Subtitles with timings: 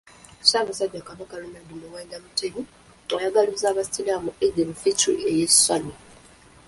[0.43, 2.61] Ssaabasajja Kabaka Ronald Muwenda Mutebi,
[3.19, 5.93] ayagalizza Abasiraamu Eid el Fitri ey'essanyu